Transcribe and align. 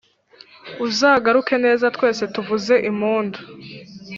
Uzagaruke 0.85 1.53
neza 1.65 1.85
twese 1.95 2.23
tuvuze 2.33 2.73
impundu 2.89 3.39